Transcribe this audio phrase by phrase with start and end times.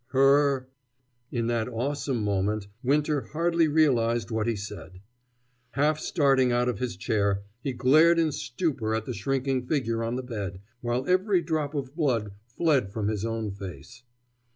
[0.07, 0.67] "Her!"
[1.39, 4.99] In that awesome moment Winter hardly realized what he said.
[5.73, 10.15] Half starting out of his chair, he glared in stupor at the shrinking figure on
[10.15, 14.01] the bed, while every drop of blood fled away from his own face.